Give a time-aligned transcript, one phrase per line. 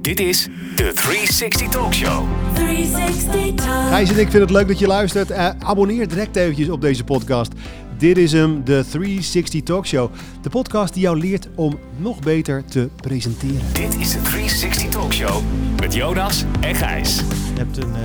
[0.00, 2.26] Dit is de 360 Talk Show.
[2.54, 3.88] 360 Talk.
[3.88, 5.30] Gijs en ik vinden het leuk dat je luistert.
[5.30, 7.52] Eh, abonneer direct eventjes op deze podcast.
[7.98, 10.10] Dit is hem, de 360 Talk Show.
[10.42, 13.60] De podcast die jou leert om nog beter te presenteren.
[13.72, 15.42] Dit is de 360 Talk Show
[15.80, 17.16] met Jonas en Gijs.
[17.16, 17.24] Je
[17.58, 18.00] hebt een, eh,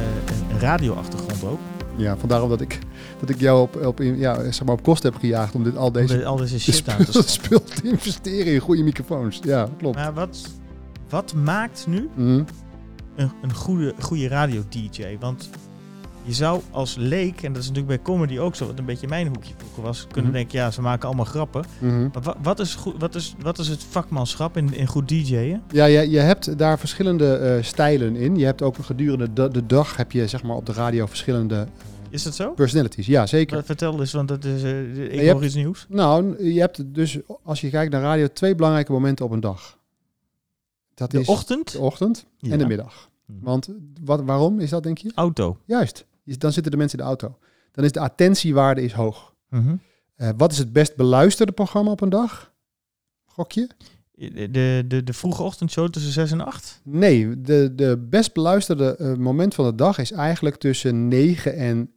[0.52, 1.60] een- radioachtergrond ook.
[1.98, 2.80] Ja, vandaar omdat ik,
[3.20, 5.88] dat ik jou op, op, ja, zeg maar op kosten heb gejaagd om dit, al
[5.88, 9.40] Om deze de- al deze shit spul, aan te spul te investeren in goede microfoons.
[9.44, 9.96] Ja, klopt.
[9.96, 10.38] Maar wat,
[11.10, 12.44] wat maakt nu Mhm.
[13.16, 15.18] een, een goede, goede radio-dj?
[15.20, 15.50] Want
[16.24, 19.08] je zou als leek, en dat is natuurlijk bij comedy ook zo, wat een beetje
[19.08, 20.40] mijn hoekje vroeger was, kunnen Mhm.
[20.40, 21.64] denken, ja, ze maken allemaal grappen.
[21.80, 22.02] Mhm.
[22.02, 25.62] Maar wa- wat, is goed, wat, is, wat is het vakmanschap in, in goed DJ'en?
[25.72, 28.36] Ja, je, je hebt daar verschillende eh, stijlen in.
[28.36, 31.68] Je hebt ook gedurende de, de dag heb je zeg maar op de radio verschillende
[32.10, 32.52] Is dat zo?
[32.52, 33.06] personalities.
[33.06, 33.64] Ja, zeker.
[33.64, 35.86] Vertel eens, want dat is, eh, ik hoor iets nieuws.
[35.90, 39.78] Nou, je hebt dus, als je kijkt naar radio, twee belangrijke momenten op een dag.
[40.96, 42.58] Dat De is ochtend, de ochtend en Ja.
[42.58, 43.10] de middag.
[43.26, 43.40] Hmm.
[43.42, 43.70] Want
[44.04, 45.12] wat, waarom is dat, denk je?
[45.16, 45.58] auto.
[45.66, 47.38] Juist, dan zitten de mensen in de auto.
[47.72, 49.34] Dan is de attentiewaarde is hoog.
[49.50, 49.76] Mhm.
[50.16, 52.54] Eh, wat is het best beluisterde programma op een dag?
[53.26, 53.70] Gokje?
[54.18, 56.82] De, de, de vroege ochtendshow tussen 6 en 8?
[56.84, 61.92] Nee, de, de best beluisterde eh, moment van de dag is eigenlijk tussen 9 en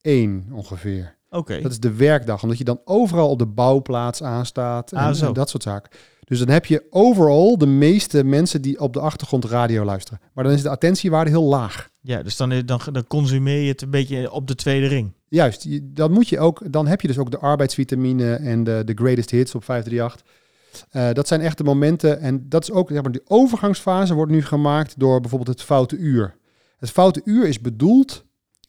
[0.00, 1.16] 1 ongeveer.
[1.62, 5.32] Dat is de werkdag, omdat je dan overal op de bouwplaats aanstaat en, Ah, en
[5.32, 5.90] dat soort zaken.
[6.24, 10.20] Dus dan heb je overal de meeste mensen die op de achtergrond radio luisteren.
[10.32, 11.88] Maar dan is de attentiewaarde heel laag.
[12.00, 15.12] Ja, dus dan, dan, dan consumeer je het een beetje op de tweede ring.
[15.28, 18.94] Juist, dan, moet je ook, dan heb je dus ook de arbeidsvitamine en de, de
[18.94, 20.42] greatest hits op 538.
[20.90, 22.20] Eh, dat zijn echt de momenten.
[22.20, 25.96] En dat is ook, zeg maar, die overgangsfase wordt nu gemaakt door bijvoorbeeld het foute
[25.96, 26.36] uur.
[26.78, 28.24] Het foute uur is bedoeld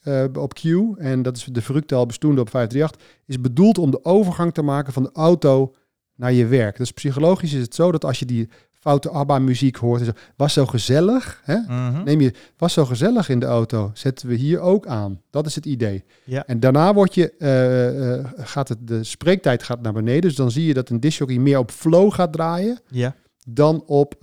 [0.06, 0.64] eh, op Q,
[0.98, 4.94] en dat is de Fructal bestoende op 538, is bedoeld om de overgang te maken
[4.94, 5.74] van de auto
[6.16, 6.78] naar je werk.
[6.78, 10.54] Dus psychologisch is het zo dat als je die foute ABBA-muziek hoort, en zo, was
[10.54, 11.56] zo gezellig, hè?
[11.56, 12.04] Mhm.
[12.04, 15.22] Neem je, was zo gezellig in de auto, zetten we hier ook aan.
[15.30, 16.04] Dat is het idee.
[16.24, 16.46] Ja.
[16.46, 20.22] En daarna wordt je, eh, eh, gaat het, de spreektijd gaat naar beneden.
[20.22, 23.16] Dus dan zie je dat een discjockey meer op flow gaat draaien Ja.
[23.48, 24.16] dan op,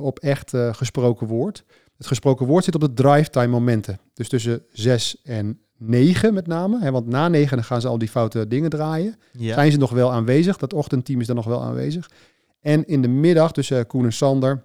[0.00, 1.64] op echt gesproken woord.
[2.04, 4.00] Het gesproken woord zit op de drive time momenten.
[4.14, 6.80] Dus tussen 6 en 9 met name.
[6.80, 9.16] Hè, want na 9 dan gaan ze al die foute dingen draaien.
[9.32, 9.54] Ja.
[9.54, 10.56] Zijn ze nog wel aanwezig?
[10.56, 12.10] Dat ochtendteam is dan nog wel aanwezig.
[12.60, 14.64] En in de middag tussen Koen en Sander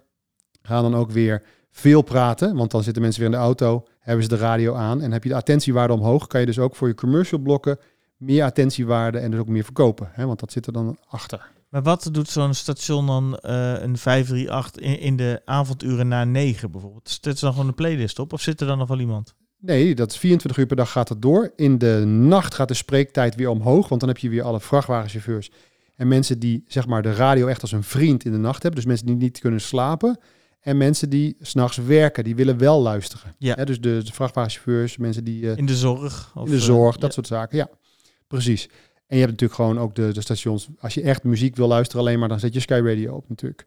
[0.62, 2.56] gaan dan ook weer veel praten.
[2.56, 5.00] Want dan zitten mensen weer in de auto, hebben ze de radio aan.
[5.00, 7.78] En heb je de attentiewaarde omhoog, kan je dus ook voor je commercial blokken
[8.16, 10.08] meer attentiewaarde en dus ook meer verkopen.
[10.12, 10.26] Hè?
[10.26, 11.50] Want dat zit er dan achter.
[11.70, 16.70] Maar wat doet zo'n station dan eh, een 538 in, in de avonduren na 9
[16.70, 17.18] bijvoorbeeld?
[17.20, 19.34] Zet ze dan gewoon een playlist op of zit er dan nog wel iemand?
[19.58, 21.52] Nee, dat is 24 uur per dag gaat het door.
[21.56, 25.50] In de nacht gaat de spreektijd weer omhoog, want dan heb je weer alle vrachtwagenchauffeurs
[25.96, 28.80] en mensen die zeg maar de radio echt als een vriend in de nacht hebben.
[28.80, 30.18] Dus mensen die niet kunnen slapen
[30.60, 33.34] en mensen die s'nachts werken, die willen wel luisteren.
[33.38, 33.54] Ja.
[33.54, 36.32] Dus de, de vrachtwagenchauffeurs, mensen die eh, In de zorg?
[36.34, 37.14] Of, in de eh, zorg, dat ja.
[37.14, 37.58] soort zaken.
[37.58, 37.68] Ja,
[38.26, 38.68] precies.
[39.10, 40.68] En je hebt natuurlijk gewoon ook de, de stations.
[40.78, 43.64] Als je echt muziek wil luisteren alleen maar, dan zet je Sky Radio op natuurlijk.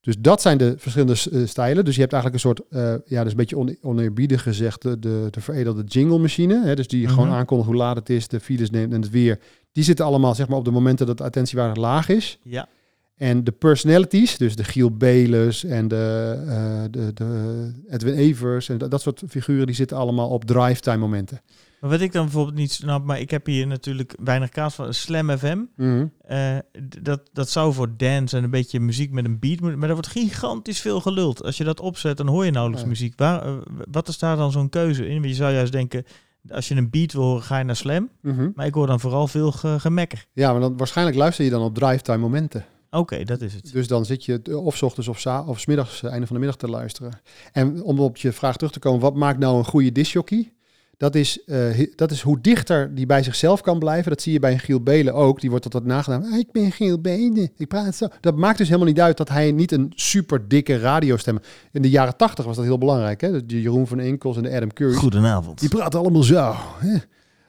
[0.00, 1.84] Dus dat zijn de verschillende eh, stijlen.
[1.84, 2.80] Dus je hebt eigenlijk een soort, eh,
[3.10, 6.64] ja, dat is een beetje on, oneerbiedig gezegd, de, de, de veredelde jingle machine.
[6.64, 6.74] Hè?
[6.74, 7.36] Dus die gewoon Mhm.
[7.36, 9.38] aankondigt hoe laat het is, de files neemt en het weer.
[9.72, 12.38] Die zitten allemaal zeg maar op de momenten dat de attentiewaarde laag is.
[12.42, 12.68] Ja.
[13.16, 18.78] En de personalities, dus de Giel Beles en de, eh, de, de Edwin Evers en
[18.78, 21.40] dat, dat soort figuren, die zitten allemaal op drive time momenten.
[21.84, 24.94] Maar wat ik dan bijvoorbeeld niet snap, maar ik heb hier natuurlijk weinig kaas van
[24.94, 25.58] Slam FM.
[25.76, 26.06] Mhm.
[26.20, 26.56] Eh,
[27.02, 29.94] dat, dat zou voor dance en een beetje muziek met een beat moeten, maar er
[29.94, 31.42] wordt gigantisch veel geluld.
[31.44, 32.90] Als je dat opzet, dan hoor je nauwelijks Ja.
[32.90, 33.12] muziek.
[33.18, 33.52] Waar, eh,
[33.90, 35.14] wat is daar dan zo'n keuze in?
[35.14, 36.04] Want je zou juist denken,
[36.50, 38.08] als je een beat wil horen, ga je naar Slam.
[38.22, 38.48] Mhm.
[38.54, 40.26] Maar ik hoor dan vooral veel ge- gemekker.
[40.32, 42.64] Ja, maar dan, waarschijnlijk luister je dan op drive time momenten.
[42.90, 43.72] Oké, dat is het.
[43.72, 46.34] Dus dan zit je t- of 's ochtends of, of 's middags, eh, einde van
[46.36, 47.20] de middag te luisteren.
[47.52, 50.52] En om op je vraag terug te komen, wat maakt nou een goede discjockey?
[50.96, 54.10] Dat is, eh, dat is hoe dichter die bij zichzelf kan blijven.
[54.10, 55.40] Dat zie je bij een Giel Belen ook.
[55.40, 56.24] Die wordt altijd nagedaan.
[56.24, 58.06] "Ah, ik ben Giel Belen, ik praat zo.
[58.20, 61.38] Dat maakt dus helemaal niet uit dat hij niet een super dikke radiostem...
[61.72, 63.20] In de jaren tachtig was dat heel belangrijk.
[63.20, 63.46] Hè?
[63.46, 64.94] De Jeroen van Enkels en de Adam Curry.
[64.94, 65.60] Goedenavond.
[65.60, 66.54] Die praten allemaal zo.
[66.78, 66.96] Hè?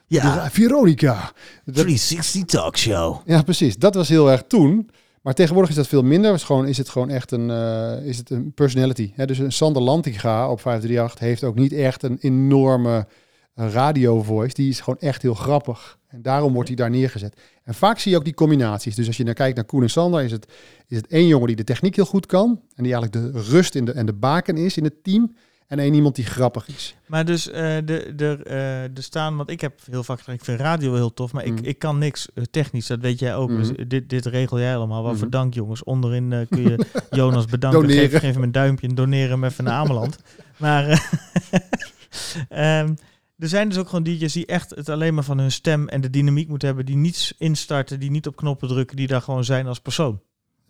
[0.06, 1.32] De- Veronica.
[1.64, 3.16] Dat- 360 Talk Show.
[3.24, 3.76] Ja, precies.
[3.76, 4.90] Dat was heel erg toen.
[5.22, 6.34] Maar tegenwoordig is dat veel minder.
[6.34, 9.12] Is, gewoon, is het gewoon echt een, eh, is het een personality.
[9.14, 9.26] Hè?
[9.26, 13.06] Dus een Sander Lantinga op 538 heeft ook niet echt een enorme
[13.56, 14.54] eh, radio voice.
[14.54, 15.98] Die is gewoon echt heel grappig.
[16.08, 17.36] En daarom wordt hij daar neergezet.
[17.64, 18.94] En vaak zie je ook die combinaties.
[18.94, 20.46] Dus als je naar kijkt naar Koen en Sander, is het,
[20.88, 22.60] is het één jongen die de techniek heel goed kan.
[22.74, 25.34] En die eigenlijk de rust in de, en de baken is in het team.
[25.66, 26.96] en één iemand die grappig is.
[27.06, 30.44] Maar dus eh de, de, eh, er staan, want ik heb heel vaak gezegd, ik
[30.44, 31.56] vind radio heel tof, maar Mm.
[31.56, 33.50] ik, ik kan niks eh, technisch, dat weet jij ook.
[33.50, 33.58] Mhm.
[33.58, 35.02] Dus dit, dit regel jij allemaal.
[35.02, 35.30] Waarvoor Mhm.
[35.36, 35.84] dank jongens.
[35.84, 37.80] Onderin kun je Jonas bedanken.
[37.80, 38.08] Doneren.
[38.10, 40.18] Geef, geef hem een duimpje en doneer hem even naar Ameland.
[40.56, 40.98] maar eh,
[42.80, 42.94] ehm,
[43.38, 46.00] er zijn dus ook gewoon DJ's die echt het alleen maar van hun stem en
[46.00, 49.44] de dynamiek moeten hebben, die niets instarten, die niet op knoppen drukken, die daar gewoon
[49.44, 50.20] zijn als persoon.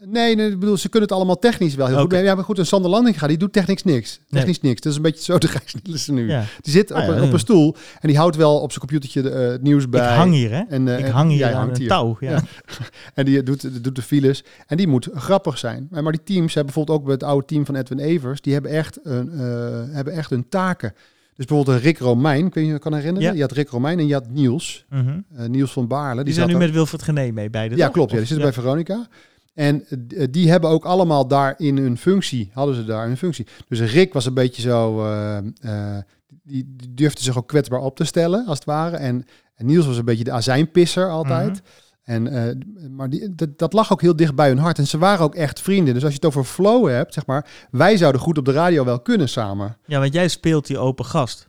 [0.04, 2.12] Nee, nee, ik bedoel, ze kunnen het allemaal technisch wel heel goed.
[2.12, 4.20] Ja, maar goed, een Sander Landing gaat, die doet technisch niks.
[4.30, 4.80] Technisch niks.
[4.80, 6.28] Dat is een beetje zo de Gijs nu.
[6.28, 6.44] Ja.
[6.60, 8.80] Die zit op, Ah, ja, een, op een stoel en die houdt wel op zijn
[8.86, 10.10] computertje eh, het nieuws bij.
[10.10, 10.62] ik hang hier, hè?
[10.68, 11.88] En, eh, ik hang hier jij aan hangt een hier.
[11.88, 12.16] touw.
[12.20, 12.30] Ja.
[12.30, 12.42] Ja.
[13.14, 14.44] En die doet, doet de files.
[14.66, 15.88] En die moet grappig zijn.
[15.90, 18.70] Maar die teams hebben bijvoorbeeld ook bij het oude team van Edwin Evers, die hebben
[18.70, 20.94] echt een, eh, hebben echt hun taken.
[21.36, 23.28] Dus bijvoorbeeld een Rick Romein, kun je je kan herinneren?
[23.28, 23.34] Ja.
[23.34, 25.20] Je had Rick Romein en je had Niels, Mhm.
[25.36, 26.24] eh, Niels van Baarle.
[26.24, 27.76] Die, zijn nu met Wilfred Gené mee beide.
[27.76, 27.94] Ja, toch?
[27.94, 28.10] klopt.
[28.10, 29.06] Ja, die zitten bij Veronica.
[29.54, 33.46] En eh, die hebben ook allemaal daar in hun functie, hadden ze daar hun functie.
[33.68, 36.02] Dus Rick was een beetje zo, eh, eh,
[36.42, 38.96] die, die durfde zich ook kwetsbaar op te stellen, als het ware.
[38.96, 39.24] En,
[39.54, 41.48] en Niels was een beetje de azijnpisser altijd.
[41.50, 41.60] Mhm.
[42.06, 44.78] En, eh, maar die, dat, dat lag ook heel dicht bij hun hart.
[44.78, 45.94] En ze waren ook echt vrienden.
[45.94, 48.84] Dus als je het over flow hebt, zeg maar, wij zouden goed op de radio
[48.84, 49.76] wel kunnen samen.
[49.86, 51.48] Ja, want jij speelt die open gast.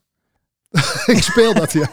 [1.16, 1.90] ik speel dat, ja.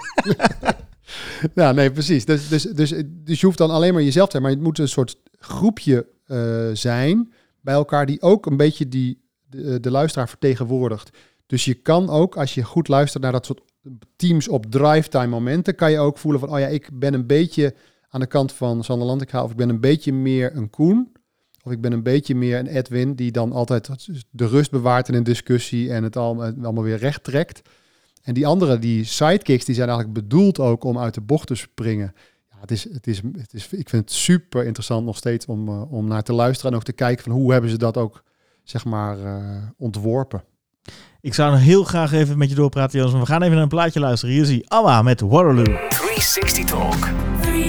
[1.54, 2.24] ja, nee, precies.
[2.24, 4.50] Dus, dus, dus, dus je hoeft dan alleen maar jezelf te hebben.
[4.50, 9.28] Maar het moet een soort groepje eh, zijn bij elkaar die ook een beetje die,
[9.46, 11.10] de, de luisteraar vertegenwoordigt.
[11.46, 13.60] Dus je kan ook, als je goed luistert naar dat soort
[14.16, 17.26] teams op drive time momenten, kan je ook voelen van, oh ja, ik ben een
[17.26, 17.74] beetje
[18.14, 21.12] aan de kant van Sander Lantinga, of ik ben een beetje meer een Koen.
[21.62, 23.88] Of ik ben een beetje meer een Edwin, die dan altijd
[24.30, 27.62] de rust bewaart in een discussie en het allemaal, allemaal weer recht trekt.
[28.22, 31.54] En die andere, die sidekicks, die zijn eigenlijk bedoeld ook om uit de bocht te
[31.54, 32.14] springen.
[32.50, 35.68] Ja, het is, het is, het is, ik vind het super interessant nog steeds om,
[35.68, 38.22] eh, om naar te luisteren en ook te kijken van hoe hebben ze dat ook,
[38.62, 40.44] zeg maar, eh, ontworpen.
[41.20, 43.12] Ik zou nog heel graag even met je doorpraten, Jonas.
[43.12, 44.34] Maar we gaan even naar een plaatje luisteren.
[44.34, 45.64] Hier zie je Awa met Waterloo.
[45.88, 47.08] 360 Talk.
[47.40, 47.63] 360